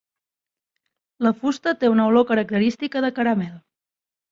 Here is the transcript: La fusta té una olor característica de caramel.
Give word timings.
La 1.25 1.33
fusta 1.41 1.75
té 1.85 1.93
una 1.97 2.07
olor 2.13 2.27
característica 2.33 3.07
de 3.09 3.13
caramel. 3.21 3.55